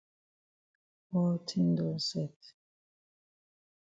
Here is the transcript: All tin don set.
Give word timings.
All 1.15 1.37
tin 1.47 1.67
don 1.75 1.95
set. 2.07 2.37